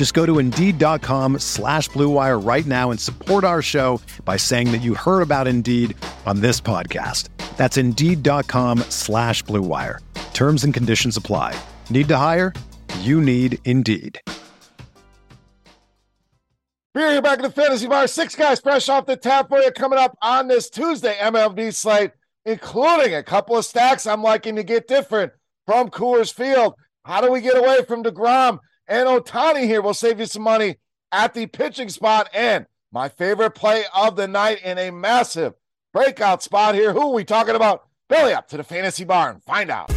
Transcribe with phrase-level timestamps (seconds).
[0.00, 4.78] Just go to Indeed.com slash BlueWire right now and support our show by saying that
[4.78, 7.28] you heard about Indeed on this podcast.
[7.58, 9.98] That's Indeed.com slash BlueWire.
[10.32, 11.54] Terms and conditions apply.
[11.90, 12.54] Need to hire?
[13.00, 14.18] You need Indeed.
[16.94, 18.06] We're here back in the Fantasy Bar.
[18.06, 22.12] Six guys fresh off the tap for you coming up on this Tuesday MLB slate,
[22.46, 25.32] including a couple of stacks I'm liking to get different
[25.66, 26.72] from Coors Field.
[27.04, 29.80] How do we get away from DeGrom and Ohtani here?
[29.80, 30.76] We'll save you some money
[31.12, 35.54] at the pitching spot and my favorite play of the night in a massive
[35.92, 36.92] breakout spot here.
[36.92, 37.86] Who are we talking about?
[38.08, 39.40] Belly up to the Fantasy Bar.
[39.46, 39.90] Find out.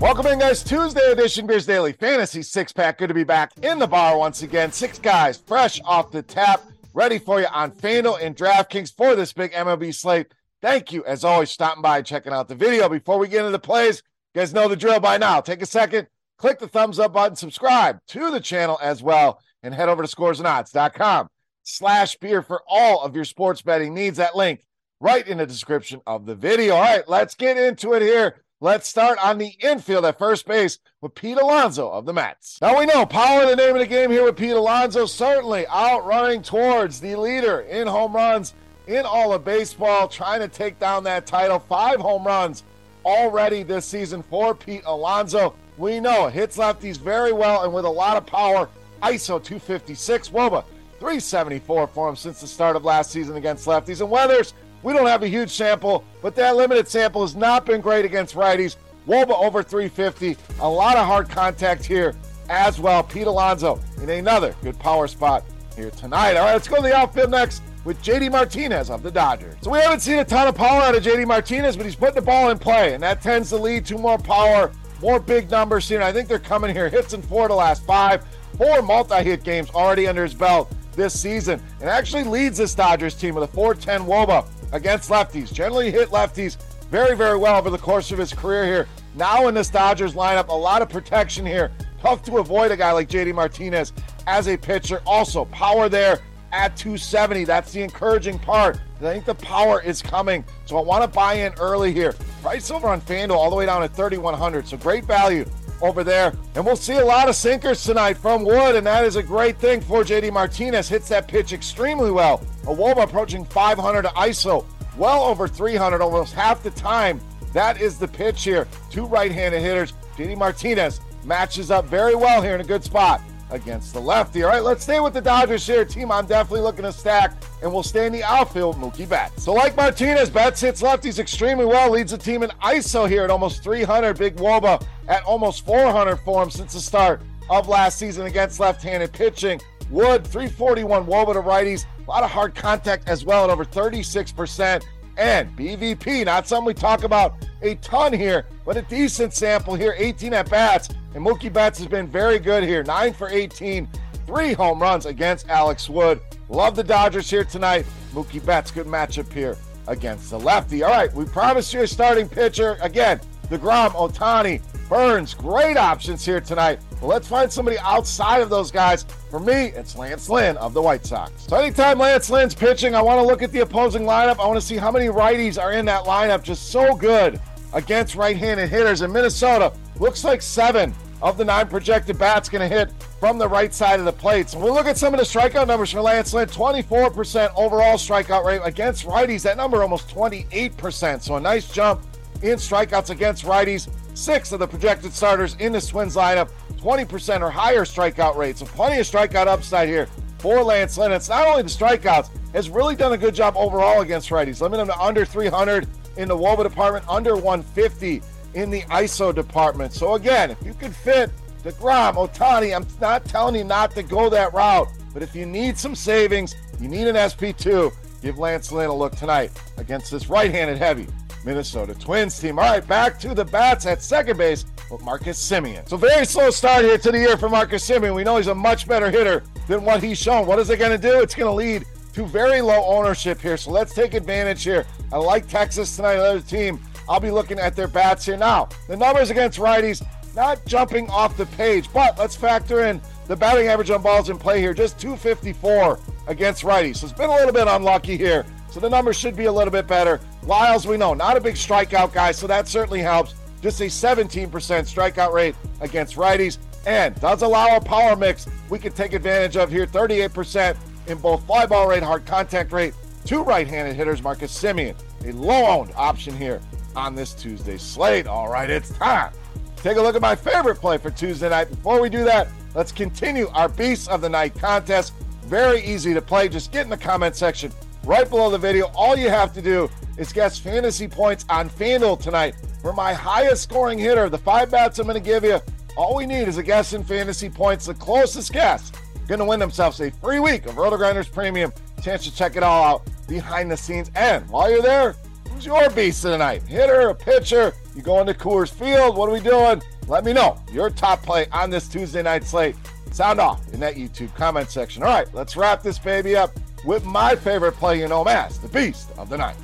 [0.00, 0.62] Welcome in, guys.
[0.62, 2.98] Tuesday edition Beers Daily Fantasy Six Pack.
[2.98, 4.72] Good to be back in the bar once again.
[4.72, 6.62] Six guys fresh off the tap,
[6.94, 10.32] ready for you on FanDuel and DraftKings for this big MLB slate.
[10.62, 12.88] Thank you, as always, stopping by and checking out the video.
[12.88, 14.02] Before we get into the plays,
[14.38, 15.40] you guys know the drill by now.
[15.40, 19.74] Take a second, click the thumbs up button, subscribe to the channel as well, and
[19.74, 21.28] head over to scoresandodds.com
[21.64, 24.18] slash beer for all of your sports betting needs.
[24.18, 24.64] That link
[25.00, 26.76] right in the description of the video.
[26.76, 28.36] All right, let's get into it here.
[28.60, 32.60] Let's start on the infield at first base with Pete Alonso of the Mets.
[32.62, 36.42] Now we know power the name of the game here with Pete Alonso, certainly outrunning
[36.42, 38.54] towards the leader in home runs
[38.86, 41.58] in all of baseball, trying to take down that title.
[41.58, 42.62] Five home runs
[43.08, 45.54] already this season for Pete Alonso.
[45.78, 48.68] We know hits lefties very well and with a lot of power.
[49.02, 50.64] ISO 256, Woba
[50.98, 54.00] 374 for him since the start of last season against lefties.
[54.00, 54.52] And Weathers
[54.82, 58.34] we don't have a huge sample, but that limited sample has not been great against
[58.34, 58.76] righties.
[59.06, 60.36] Woba over 350.
[60.60, 62.14] A lot of hard contact here
[62.48, 63.02] as well.
[63.02, 65.44] Pete Alonso in another good power spot
[65.74, 66.36] here tonight.
[66.36, 69.56] All right, let's go to the outfield next with JD Martinez of the Dodgers.
[69.62, 72.16] So we haven't seen a ton of power out of JD Martinez, but he's putting
[72.16, 75.90] the ball in play, and that tends to lead to more power, more big numbers.
[75.90, 76.90] And I think they're coming here.
[76.90, 78.26] Hits in four to last five,
[78.58, 83.34] four multi-hit games already under his belt this season, and actually leads this Dodgers team
[83.34, 85.50] with a 410 Woba against lefties.
[85.50, 86.58] Generally hit lefties
[86.90, 88.86] very, very well over the course of his career here.
[89.14, 91.72] Now in this Dodgers lineup, a lot of protection here.
[92.02, 93.94] Tough to avoid a guy like JD Martinez
[94.26, 95.00] as a pitcher.
[95.06, 96.20] Also, power there
[96.52, 97.44] at 270.
[97.44, 98.80] That's the encouraging part.
[98.96, 100.44] I think the power is coming.
[100.64, 102.14] So I want to buy in early here.
[102.42, 104.66] Price over on FanDuel all the way down at 3,100.
[104.66, 105.44] So great value
[105.80, 106.32] over there.
[106.54, 109.58] And we'll see a lot of sinkers tonight from Wood, and that is a great
[109.58, 110.88] thing for JD Martinez.
[110.88, 112.38] Hits that pitch extremely well.
[112.64, 114.64] Awoba approaching 500 to ISO,
[114.96, 117.20] well over 300 almost half the time.
[117.52, 118.66] That is the pitch here.
[118.90, 119.92] Two right handed hitters.
[120.16, 123.20] JD Martinez matches up very well here in a good spot
[123.50, 124.42] against the lefty.
[124.42, 125.84] All right, let's stay with the Dodgers here.
[125.84, 129.42] Team I'm definitely looking to stack, and we'll stay in the outfield Mookie Betts.
[129.42, 133.30] So, like Martinez, Betts hits lefties extremely well, leads the team in ISO here at
[133.30, 134.18] almost 300.
[134.18, 138.82] Big Woba at almost 400 for him since the start of last season against left
[138.82, 139.60] handed pitching.
[139.90, 141.86] Wood, 341 Woba to righties.
[142.06, 144.84] A lot of hard contact as well at over 36%.
[145.16, 149.94] And BVP, not something we talk about a ton here, but a decent sample here
[149.98, 150.88] 18 at bats.
[151.18, 153.88] And Mookie Betts has been very good here 9 for 18,
[154.24, 156.20] three home runs against Alex Wood.
[156.48, 157.84] Love the Dodgers here tonight.
[158.14, 159.56] Mookie Betts, good matchup here
[159.88, 160.84] against the lefty.
[160.84, 162.78] All right, we promised you a starting pitcher.
[162.82, 166.78] Again, DeGrom, Ohtani, Burnes, great options here tonight.
[167.00, 169.02] Well, let's find somebody outside of those guys.
[169.28, 171.32] For me, it's Lance Lynn of the White Sox.
[171.48, 174.38] So anytime Lance Lynn's pitching, I want to look at the opposing lineup.
[174.38, 176.44] I want to see how many righties are in that lineup.
[176.44, 177.40] Just so good
[177.72, 179.02] against right-handed hitters.
[179.02, 183.48] In Minnesota, looks like seven of the nine projected bats going to hit from the
[183.48, 184.50] right side of the plate.
[184.50, 186.48] So we'll look at some of the strikeout numbers for Lance Lynn.
[186.48, 189.42] 24% overall strikeout rate against righties.
[189.42, 191.22] That number almost 28%.
[191.22, 192.02] So a nice jump
[192.42, 193.88] in strikeouts against righties.
[194.16, 198.58] Six of the projected starters in the Twins lineup, 20% or higher strikeout rate.
[198.58, 201.12] So plenty of strikeout upside here for Lance Lynn.
[201.12, 204.86] It's not only the strikeouts, has really done a good job overall against righties, limiting
[204.86, 205.86] them to under 300
[206.16, 208.22] in the WOBA department, under 150
[208.54, 209.92] in the ISO department.
[209.92, 211.30] So again, if you could fit
[211.62, 215.76] DeGrom, Ohtani, I'm not telling you not to go that route, but if you need
[215.76, 217.92] some savings, you need an SP2,
[218.22, 221.06] give Lance Lynn a look tonight against this right-handed heavy
[221.44, 222.58] Minnesota Twins team.
[222.58, 225.88] All right, back to the bats at second base with Marcus Semien.
[225.88, 228.14] So very slow start here to the year for Marcus Semien.
[228.14, 230.46] We know he's a much better hitter than what he's shown.
[230.46, 231.20] What is it going to do?
[231.20, 231.84] It's going to lead
[232.14, 233.56] to very low ownership here.
[233.56, 234.86] So let's take advantage here.
[235.12, 236.80] I like Texas tonight, another team.
[237.08, 238.68] I'll be looking at their bats here now.
[238.86, 243.68] The numbers against righties not jumping off the page, but let's factor in the batting
[243.68, 246.96] average on balls in play here, just 254 against righties.
[246.96, 248.44] So it's been a little bit unlucky here.
[248.70, 250.20] So the numbers should be a little bit better.
[250.42, 253.34] Lyles, we know, not a big strikeout guy, so that certainly helps.
[253.62, 258.92] Just a 17% strikeout rate against righties and does allow a power mix we can
[258.92, 260.76] take advantage of here 38%
[261.08, 262.94] in both fly ball rate, hard contact rate.
[263.24, 266.60] Two right handed hitters, Marcus Semien, a low owned option here
[266.98, 268.26] on this Tuesday slate.
[268.26, 269.32] All right, it's time.
[269.76, 271.70] Take a look at my favorite play for Tuesday night.
[271.70, 275.14] Before we do that, let's continue our Beasts of the Night contest.
[275.44, 276.48] Very easy to play.
[276.48, 277.72] Just get in the comment section
[278.04, 278.90] right below the video.
[278.94, 283.62] All you have to do is guess fantasy points on FanDuel tonight for my highest
[283.62, 284.28] scoring hitter.
[284.28, 285.60] The five bats I'm going to give you,
[285.96, 287.86] all we need is a guess in fantasy points.
[287.86, 288.90] The closest guess
[289.28, 291.72] going to win themselves a free week of RotoGrinders Premium.
[292.02, 294.10] Chance to check it all out behind the scenes.
[294.16, 295.14] And while you're there,
[295.58, 296.62] who's your beast of the night?
[296.62, 297.72] Hitter, a pitcher?
[297.96, 299.16] You going to Coors Field?
[299.16, 299.82] What are we doing?
[300.06, 302.76] Let me know your top play on this Tuesday night slate.
[303.10, 305.02] Sound off in that YouTube comment section.
[305.02, 306.52] All right, let's wrap this baby up
[306.84, 309.56] with my favorite play know, Mass, the beast of the night.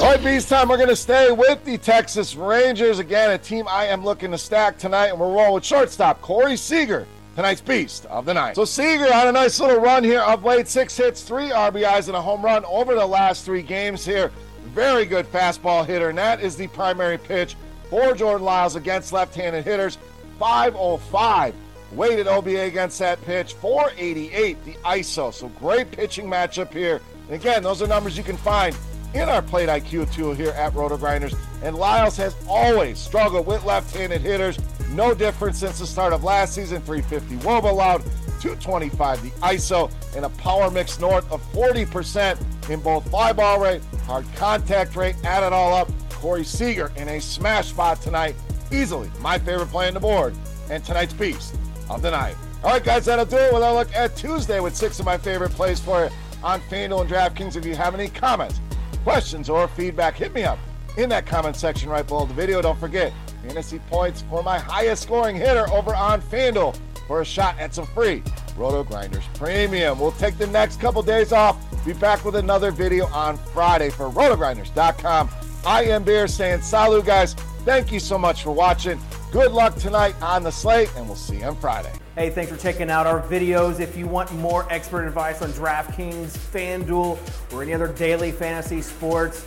[0.00, 0.68] All right, Beast time.
[0.68, 2.98] We're going to stay with the Texas Rangers.
[2.98, 6.56] Again, a team I am looking to stack tonight, and we're rolling with shortstop Corey
[6.56, 7.06] Seager,
[7.38, 8.56] tonight's Beast of the night.
[8.56, 12.16] So Seager on a nice little run here of late, six hits, three RBIs, and
[12.16, 14.32] a home run over the last three games here.
[14.74, 17.54] Very good fastball hitter, and that is the primary pitch
[17.90, 19.98] for Jordan Lyles against left-handed hitters.
[20.40, 21.54] 505
[21.92, 25.32] weighted OBA against that pitch, 488 the ISO.
[25.32, 27.00] So great pitching matchup here.
[27.28, 28.76] And again, those are numbers you can find
[29.14, 31.38] in our plate IQ tool here at RotoGrinders.
[31.62, 34.58] And Lyles has always struggled with left-handed hitters.
[34.90, 36.80] No difference since the start of last season.
[36.82, 38.02] 350 WOBA allowed,
[38.40, 43.82] 225 the ISO, and a power mix north of 40% in both fly ball rate,
[44.06, 45.16] hard contact rate.
[45.24, 45.90] Add it all up.
[46.10, 48.34] Corey Seager in a smash spot tonight.
[48.72, 50.34] Easily my favorite play on the board.
[50.70, 51.54] And tonight's beast
[51.88, 52.34] of the night.
[52.64, 53.52] All right, guys, that'll do it.
[53.52, 56.10] We'll look at Tuesday with six of my favorite plays for you
[56.42, 57.56] on FanDuel and DraftKings.
[57.56, 58.60] If you have any comments,
[59.04, 60.58] questions, or feedback, hit me up
[60.98, 62.60] in that comment section right below the video.
[62.60, 63.12] Don't forget,
[63.42, 67.86] fantasy points for my highest scoring hitter over on FanDuel for a shot at some
[67.86, 68.20] free
[68.56, 69.98] RotoGrinders Premium.
[69.98, 71.56] We'll take the next couple days off.
[71.86, 75.30] Be back with another video on Friday for rotogrinders.com.
[75.64, 77.34] I am Beer saying salut, guys.
[77.64, 79.00] Thank you so much for watching.
[79.30, 81.92] Good luck tonight on the slate, and we'll see you on Friday.
[82.14, 83.78] Hey, thanks for checking out our videos.
[83.78, 87.18] If you want more expert advice on DraftKings, FanDuel,
[87.52, 89.46] or any other daily fantasy sports,